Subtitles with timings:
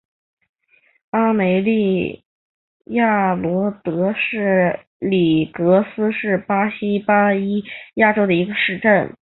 [1.11, 2.23] 阿梅利
[2.85, 4.15] 娅罗德
[4.97, 9.15] 里格斯是巴西巴伊亚州的一个市镇。